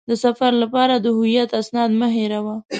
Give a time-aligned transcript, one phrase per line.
[0.09, 2.55] د سفر لپاره د هویت اسناد مه هېروه.